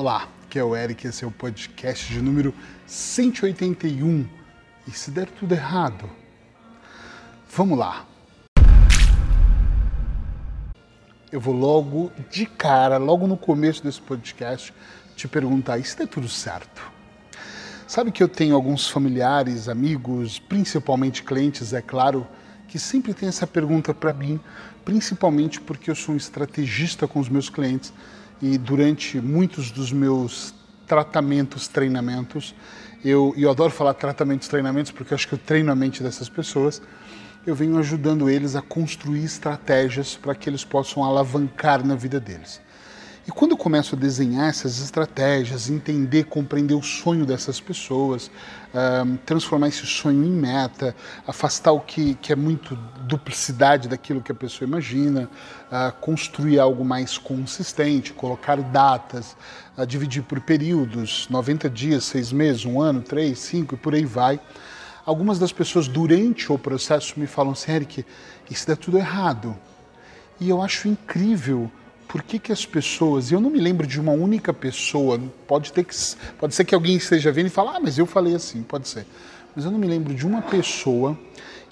[0.00, 2.54] Olá, aqui é o Eric, esse é o podcast de número
[2.86, 4.28] 181.
[4.86, 6.08] E se der tudo errado?
[7.50, 8.06] Vamos lá.
[11.32, 14.72] Eu vou logo de cara, logo no começo desse podcast,
[15.16, 16.80] te perguntar: e se der tudo certo?
[17.84, 22.24] Sabe que eu tenho alguns familiares, amigos, principalmente clientes, é claro,
[22.68, 24.38] que sempre tem essa pergunta para mim,
[24.84, 27.92] principalmente porque eu sou um estrategista com os meus clientes
[28.40, 30.54] e durante muitos dos meus
[30.86, 32.54] tratamentos, treinamentos,
[33.04, 36.82] eu, eu adoro falar tratamentos, treinamentos, porque acho que eu treino a mente dessas pessoas,
[37.46, 42.60] eu venho ajudando eles a construir estratégias para que eles possam alavancar na vida deles.
[43.28, 48.30] E quando eu começo a desenhar essas estratégias, entender, compreender o sonho dessas pessoas,
[49.26, 50.96] transformar esse sonho em meta,
[51.26, 55.28] afastar o que, que é muito duplicidade daquilo que a pessoa imagina,
[55.70, 59.36] uh, construir algo mais consistente, colocar datas,
[59.76, 64.06] uh, dividir por períodos, 90 dias, 6 meses, um ano, 3, 5 e por aí
[64.06, 64.40] vai.
[65.04, 68.06] Algumas das pessoas durante o processo me falam assim, Eric,
[68.50, 69.54] isso dá tudo errado.
[70.40, 71.70] E eu acho incrível
[72.08, 75.84] por que, que as pessoas, eu não me lembro de uma única pessoa, pode, ter
[75.84, 75.94] que,
[76.38, 79.06] pode ser que alguém esteja vendo e fale, ah, mas eu falei assim, pode ser.
[79.54, 81.18] Mas eu não me lembro de uma pessoa,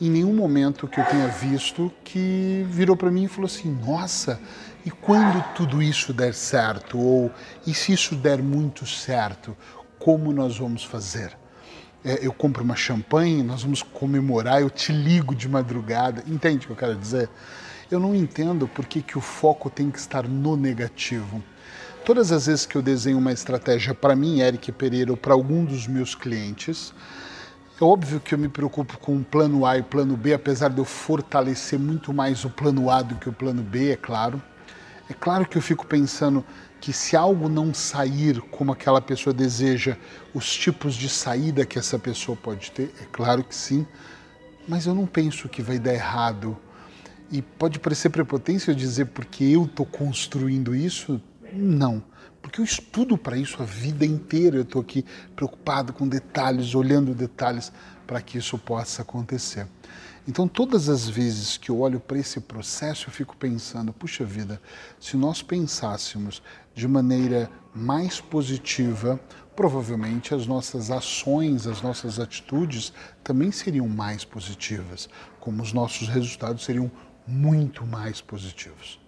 [0.00, 4.40] em nenhum momento que eu tenha visto, que virou para mim e falou assim: nossa,
[4.84, 6.98] e quando tudo isso der certo?
[6.98, 7.30] Ou
[7.66, 9.56] e se isso der muito certo,
[9.98, 11.36] como nós vamos fazer?
[12.04, 16.22] É, eu compro uma champanhe, nós vamos comemorar, eu te ligo de madrugada.
[16.26, 17.30] Entende o que eu quero dizer?
[17.90, 21.42] Eu não entendo por que, que o foco tem que estar no negativo.
[22.04, 25.64] Todas as vezes que eu desenho uma estratégia para mim, Eric Pereira, ou para algum
[25.64, 26.94] dos meus clientes,
[27.78, 30.70] é óbvio que eu me preocupo com o plano A e o plano B, apesar
[30.70, 34.42] de eu fortalecer muito mais o plano A do que o plano B, é claro.
[35.08, 36.42] É claro que eu fico pensando
[36.80, 39.96] que se algo não sair como aquela pessoa deseja,
[40.32, 43.86] os tipos de saída que essa pessoa pode ter, é claro que sim,
[44.66, 46.56] mas eu não penso que vai dar errado
[47.30, 51.20] e pode parecer prepotência eu dizer porque eu estou construindo isso?
[51.52, 52.02] Não.
[52.42, 54.56] Porque eu estudo para isso a vida inteira.
[54.56, 57.72] Eu estou aqui preocupado com detalhes, olhando detalhes
[58.06, 59.66] para que isso possa acontecer.
[60.26, 64.60] Então, todas as vezes que eu olho para esse processo, eu fico pensando: puxa vida,
[64.98, 66.42] se nós pensássemos
[66.74, 69.20] de maneira mais positiva,
[69.54, 72.92] provavelmente as nossas ações, as nossas atitudes
[73.22, 75.08] também seriam mais positivas,
[75.40, 76.90] como os nossos resultados seriam
[77.26, 79.00] muito mais positivos.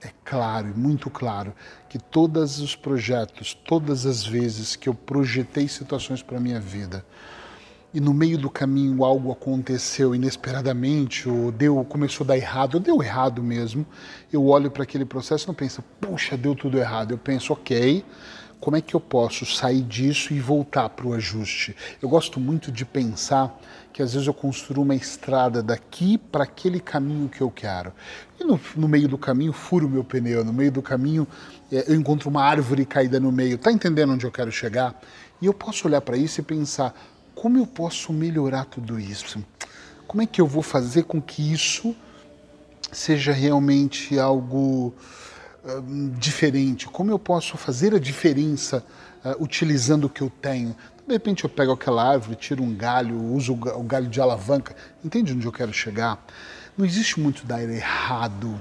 [0.00, 1.52] É claro muito claro
[1.88, 7.04] que todos os projetos, todas as vezes que eu projetei situações para a minha vida
[7.92, 12.80] e no meio do caminho algo aconteceu inesperadamente, ou deu, começou a dar errado, ou
[12.80, 13.86] deu errado mesmo,
[14.32, 17.12] eu olho para aquele processo e não penso, puxa, deu tudo errado.
[17.12, 18.04] Eu penso, ok,
[18.60, 21.76] como é que eu posso sair disso e voltar para o ajuste?
[22.02, 23.56] Eu gosto muito de pensar
[23.92, 27.92] que às vezes eu construo uma estrada daqui para aquele caminho que eu quero.
[28.38, 31.26] E no, no meio do caminho furo meu pneu, no meio do caminho
[31.70, 33.58] é, eu encontro uma árvore caída no meio.
[33.58, 35.00] Tá entendendo onde eu quero chegar?
[35.40, 36.94] E eu posso olhar para isso e pensar
[37.34, 39.44] como eu posso melhorar tudo isso?
[40.06, 41.94] Como é que eu vou fazer com que isso
[42.90, 44.92] seja realmente algo
[46.18, 46.86] diferente?
[46.86, 48.84] Como eu posso fazer a diferença
[49.24, 50.74] uh, utilizando o que eu tenho?
[51.06, 54.76] De repente eu pego aquela árvore, tiro um galho, uso o galho de alavanca.
[55.04, 56.24] Entende onde eu quero chegar?
[56.76, 58.60] Não existe muito dar errado.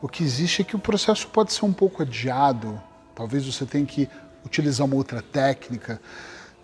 [0.00, 2.80] O que existe é que o processo pode ser um pouco adiado.
[3.14, 4.08] Talvez você tenha que
[4.44, 6.00] utilizar uma outra técnica.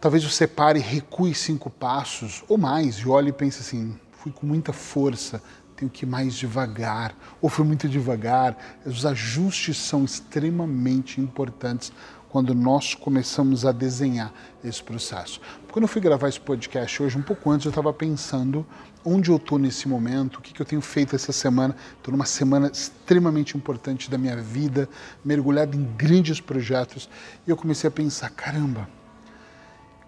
[0.01, 4.33] Talvez você pare e recue cinco passos ou mais e olhe e pense assim: fui
[4.33, 5.43] com muita força,
[5.81, 8.57] tenho que ir mais devagar, ou fui muito devagar.
[8.85, 11.93] Os ajustes são extremamente importantes
[12.29, 14.33] quando nós começamos a desenhar
[14.63, 15.41] esse processo.
[15.73, 18.65] Quando eu fui gravar esse podcast hoje, um pouco antes, eu estava pensando
[19.05, 21.75] onde eu estou nesse momento, o que, que eu tenho feito essa semana.
[21.97, 24.89] Estou numa semana extremamente importante da minha vida,
[25.25, 27.09] mergulhado em grandes projetos,
[27.47, 28.89] e eu comecei a pensar: caramba,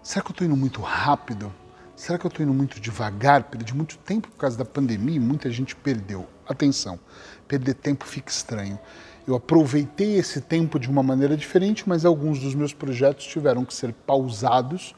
[0.01, 1.51] será que eu estou indo muito rápido?
[1.95, 3.43] Será que eu estou indo muito devagar?
[3.43, 6.27] Perdi muito tempo por causa da pandemia e muita gente perdeu.
[6.47, 6.99] Atenção,
[7.47, 8.79] perder tempo fica estranho.
[9.27, 13.73] Eu aproveitei esse tempo de uma maneira diferente, mas alguns dos meus projetos tiveram que
[13.73, 14.93] ser pausados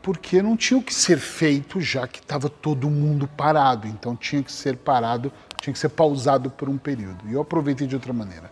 [0.00, 3.86] porque não tinham que ser feito já que estava todo mundo parado.
[3.86, 7.28] Então tinha que ser parado, tinha que ser pausado por um período.
[7.28, 8.50] E eu aproveitei de outra maneira.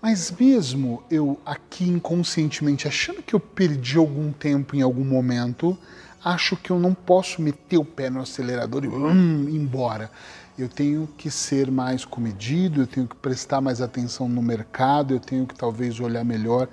[0.00, 5.76] Mas mesmo eu aqui inconscientemente achando que eu perdi algum tempo em algum momento,
[6.24, 10.10] acho que eu não posso meter o pé no acelerador e hum, embora.
[10.58, 15.20] eu tenho que ser mais comedido, eu tenho que prestar mais atenção no mercado, eu
[15.20, 16.68] tenho que talvez olhar melhor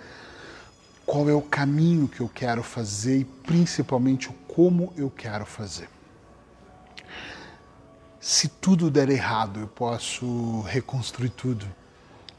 [1.05, 5.87] qual é o caminho que eu quero fazer e principalmente como eu quero fazer.
[8.19, 11.67] Se tudo der errado, eu posso reconstruir tudo.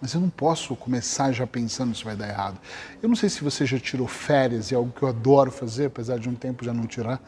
[0.00, 2.58] Mas eu não posso começar já pensando se vai dar errado.
[3.02, 6.18] Eu não sei se você já tirou férias, é algo que eu adoro fazer, apesar
[6.18, 7.20] de um tempo já não tirar.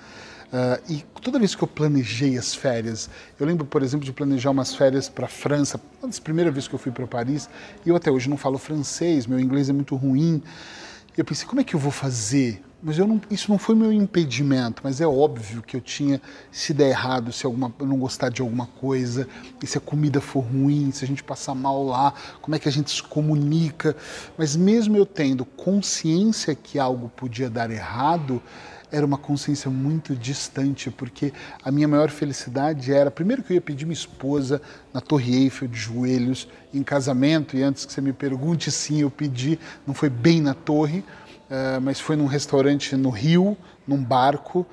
[0.48, 4.50] Uh, e toda vez que eu planejei as férias, eu lembro, por exemplo, de planejar
[4.50, 7.48] umas férias para a França, uma das primeiras vezes que eu fui para Paris,
[7.84, 10.42] e eu até hoje não falo francês, meu inglês é muito ruim.
[11.16, 12.62] Eu pensei, como é que eu vou fazer?
[12.80, 16.22] Mas não, isso não foi meu impedimento, mas é óbvio que eu tinha,
[16.52, 19.26] se der errado, se alguma, eu não gostar de alguma coisa,
[19.60, 22.68] e se a comida for ruim, se a gente passar mal lá, como é que
[22.68, 23.96] a gente se comunica.
[24.36, 28.40] Mas mesmo eu tendo consciência que algo podia dar errado,
[28.92, 31.32] era uma consciência muito distante, porque
[31.64, 34.62] a minha maior felicidade era, primeiro que eu ia pedir minha esposa
[34.94, 39.10] na Torre Eiffel de joelhos em casamento, e antes que você me pergunte, sim, eu
[39.10, 41.04] pedi, não foi bem na torre,
[41.50, 43.56] uh, mas foi num restaurante no Rio,
[43.86, 44.66] num barco,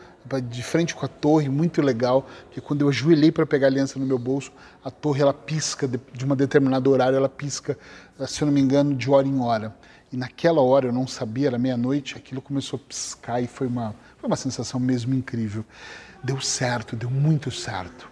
[0.50, 4.00] de frente com a torre, muito legal, que quando eu ajoelhei para pegar a aliança
[4.00, 4.52] no meu bolso,
[4.84, 7.78] a torre ela pisca de, de uma determinada horário, ela pisca,
[8.28, 9.76] se eu não me engano, de hora em hora.
[10.12, 13.94] E naquela hora eu não sabia, era meia-noite, aquilo começou a piscar e foi uma,
[14.18, 15.64] foi uma sensação mesmo incrível.
[16.24, 18.10] Deu certo, deu muito certo.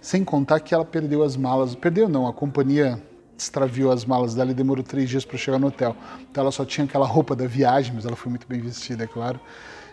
[0.00, 1.74] Sem contar que ela perdeu as malas.
[1.74, 3.00] Perdeu não, a companhia
[3.36, 5.96] extraviou as malas dela e demorou três dias para chegar no hotel.
[6.30, 9.06] Então ela só tinha aquela roupa da viagem, mas ela foi muito bem vestida, é
[9.06, 9.40] claro.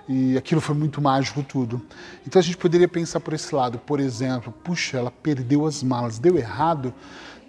[0.08, 1.82] E aquilo foi muito mágico tudo.
[2.26, 6.20] Então a gente poderia pensar por esse lado, por exemplo, puxa, ela perdeu as malas,
[6.20, 6.94] deu errado.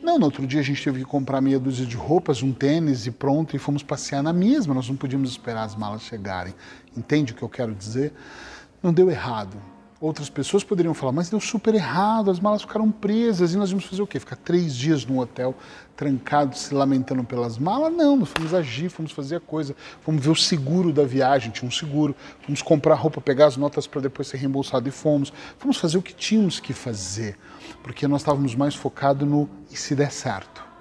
[0.03, 3.07] Não, no outro dia a gente teve que comprar meia dúzia de roupas, um tênis
[3.07, 4.75] e pronto, e fomos passear na mesma.
[4.75, 6.55] Nós não podíamos esperar as malas chegarem.
[6.97, 8.13] Entende o que eu quero dizer?
[8.83, 9.57] Não deu errado.
[10.03, 13.85] Outras pessoas poderiam falar, mas deu super errado, as malas ficaram presas e nós vamos
[13.85, 14.19] fazer o quê?
[14.19, 15.55] Ficar três dias num hotel
[15.95, 17.95] trancados, se lamentando pelas malas?
[17.95, 21.69] Não, nós fomos agir, fomos fazer a coisa, fomos ver o seguro da viagem, tinha
[21.69, 25.33] um seguro, fomos comprar roupa, pegar as notas para depois ser reembolsado e fomos.
[25.57, 27.39] Fomos fazer o que tínhamos que fazer,
[27.81, 30.72] porque nós estávamos mais focados no e se der certo.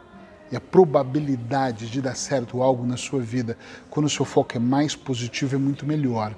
[0.52, 3.58] E a probabilidade de dar certo algo na sua vida,
[3.90, 6.36] quando o seu foco é mais positivo, é muito melhor.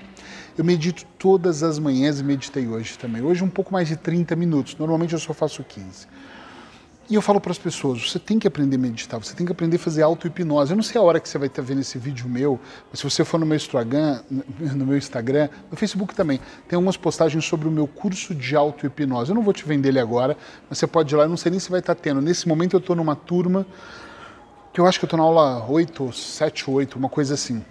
[0.55, 3.23] Eu medito todas as manhãs e meditei hoje também.
[3.23, 6.07] Hoje um pouco mais de 30 minutos, normalmente eu só faço 15.
[7.09, 9.51] E eu falo para as pessoas, você tem que aprender a meditar, você tem que
[9.51, 10.71] aprender a fazer auto-hipnose.
[10.71, 12.57] Eu não sei a hora que você vai estar vendo esse vídeo meu,
[12.89, 16.95] mas se você for no meu Instagram, no meu Instagram, no Facebook também, tem algumas
[16.95, 19.31] postagens sobre o meu curso de auto-hipnose.
[19.31, 20.37] Eu não vou te vender ele agora,
[20.69, 22.21] mas você pode ir lá, eu não sei nem se vai estar tendo.
[22.21, 23.65] Nesse momento eu estou numa turma
[24.71, 27.63] que eu acho que eu estou na aula 8, 7, 8, uma coisa assim.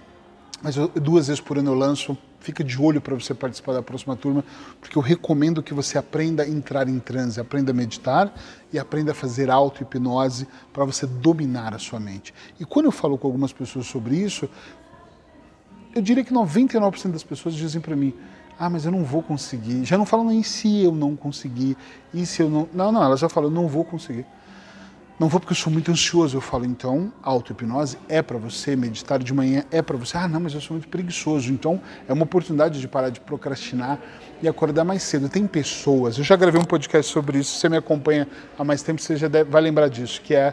[0.63, 3.83] Mas eu, duas vezes por ano eu lanço fica de olho para você participar da
[3.83, 4.45] próxima turma,
[4.81, 8.35] porque eu recomendo que você aprenda a entrar em transe, aprenda a meditar
[8.73, 12.35] e aprenda a fazer auto-hipnose para você dominar a sua mente.
[12.59, 14.49] E quando eu falo com algumas pessoas sobre isso,
[15.95, 18.13] eu diria que 99% das pessoas dizem para mim:
[18.59, 19.85] ah, mas eu não vou conseguir.
[19.85, 21.77] Já não falam nem se eu não conseguir,
[22.13, 22.69] e se eu não.
[22.73, 24.27] Não, não, elas já falam: eu não vou conseguir.
[25.23, 26.37] Não vou porque eu sou muito ansioso.
[26.37, 30.17] Eu falo, então, auto-hipnose é para você, meditar de manhã é para você.
[30.17, 31.53] Ah, não, mas eu sou muito preguiçoso.
[31.53, 34.01] Então, é uma oportunidade de parar de procrastinar
[34.43, 35.29] e acordar mais cedo.
[35.29, 38.27] Tem pessoas, eu já gravei um podcast sobre isso, você me acompanha
[38.59, 40.53] há mais tempo, você já deve, vai lembrar disso, que é.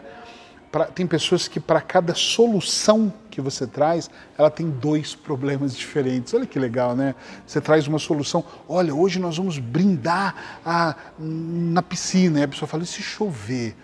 [0.70, 4.08] Pra, tem pessoas que, para cada solução que você traz,
[4.38, 6.32] ela tem dois problemas diferentes.
[6.32, 7.16] Olha que legal, né?
[7.44, 8.44] Você traz uma solução.
[8.68, 12.38] Olha, hoje nós vamos brindar a, na piscina.
[12.38, 13.74] E a pessoa fala: e se chover?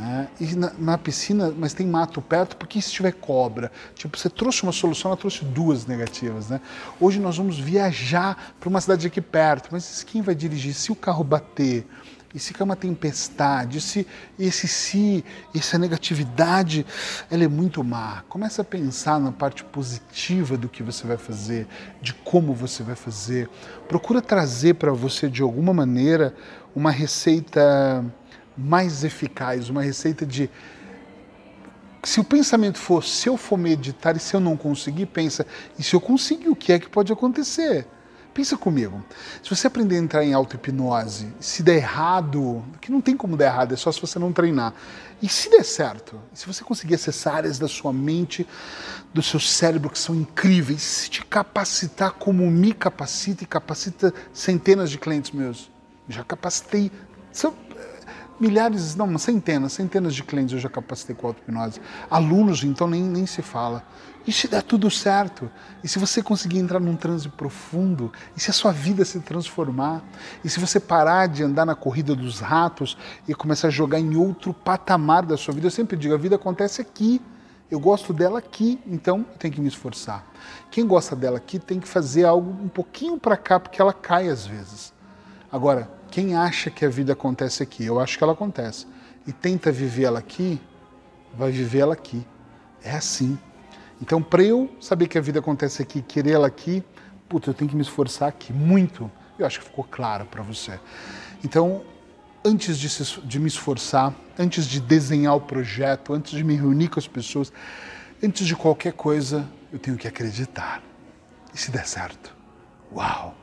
[0.00, 0.28] Né?
[0.40, 3.70] E na, na, piscina, mas tem mato perto, porque se tiver cobra?
[3.94, 6.48] Tipo, você trouxe uma solução, ela trouxe duas negativas.
[6.48, 6.58] Né?
[6.98, 10.72] Hoje nós vamos viajar para uma cidade aqui perto, mas quem vai dirigir?
[10.72, 11.86] Se o carro bater,
[12.34, 14.06] e se cair uma tempestade, se
[14.38, 15.22] esse se,
[15.54, 16.86] essa negatividade,
[17.30, 18.22] ela é muito má.
[18.26, 21.66] Começa a pensar na parte positiva do que você vai fazer,
[22.00, 23.50] de como você vai fazer.
[23.86, 26.34] Procura trazer para você de alguma maneira
[26.74, 28.02] uma receita
[28.60, 30.50] mais eficaz, uma receita de.
[32.02, 35.46] Se o pensamento for, se eu for meditar e se eu não conseguir, pensa,
[35.78, 37.86] e se eu conseguir, o que é que pode acontecer?
[38.32, 39.04] Pensa comigo.
[39.42, 43.46] Se você aprender a entrar em auto-hipnose, se der errado, que não tem como dar
[43.46, 44.72] errado, é só se você não treinar.
[45.20, 48.46] E se der certo, se você conseguir acessar áreas da sua mente,
[49.12, 54.90] do seu cérebro que são incríveis, se te capacitar como me capacita e capacita centenas
[54.90, 55.68] de clientes meus.
[56.08, 56.90] Já capacitei
[58.40, 61.80] milhares, não, centenas, centenas de clientes eu já capacitei com auto-hipnose.
[62.10, 63.84] Alunos, então, nem, nem se fala.
[64.26, 65.50] E se der tudo certo,
[65.82, 70.02] e se você conseguir entrar num transe profundo, e se a sua vida se transformar,
[70.44, 74.16] e se você parar de andar na corrida dos ratos e começar a jogar em
[74.16, 77.20] outro patamar da sua vida, eu sempre digo, a vida acontece aqui.
[77.70, 80.26] Eu gosto dela aqui, então eu tenho que me esforçar.
[80.70, 84.28] Quem gosta dela aqui tem que fazer algo um pouquinho para cá, porque ela cai
[84.28, 84.92] às vezes.
[85.52, 88.86] Agora, quem acha que a vida acontece aqui, eu acho que ela acontece,
[89.26, 90.60] e tenta viver ela aqui,
[91.34, 92.26] vai viver ela aqui.
[92.82, 93.38] É assim.
[94.00, 96.82] Então, para eu saber que a vida acontece aqui, querer ela aqui,
[97.28, 99.10] puta, eu tenho que me esforçar aqui, muito.
[99.38, 100.80] Eu acho que ficou claro para você.
[101.44, 101.82] Então,
[102.44, 106.88] antes de, se, de me esforçar, antes de desenhar o projeto, antes de me reunir
[106.88, 107.52] com as pessoas,
[108.22, 110.82] antes de qualquer coisa, eu tenho que acreditar.
[111.54, 112.34] E se der certo?
[112.92, 113.36] Uau!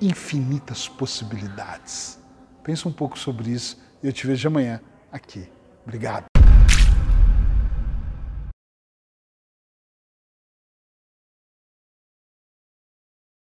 [0.00, 2.18] Infinitas possibilidades.
[2.62, 5.48] Pensa um pouco sobre isso e eu te vejo amanhã aqui.
[5.84, 6.35] Obrigado.